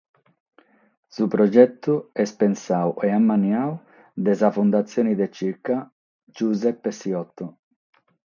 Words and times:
Su 1.15 1.25
progetu 1.33 1.93
est 2.23 2.35
pensadu 2.39 2.91
e 3.05 3.09
ammaniadu 3.19 3.79
dae 4.23 4.35
sa 4.39 4.49
Fundatzione 4.57 5.13
de 5.19 5.27
chirca 5.35 5.75
“Giuseppe 6.35 6.89
Siotto”. 6.99 7.45